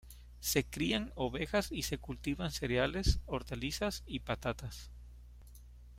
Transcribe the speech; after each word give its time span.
Se 0.39 0.63
crían 0.65 1.11
ovejas 1.13 1.71
y 1.71 1.83
se 1.83 1.99
cultivan 1.99 2.49
cereales, 2.51 3.19
hortalizas 3.27 4.01
y 4.07 4.21
patatas. 4.21 4.89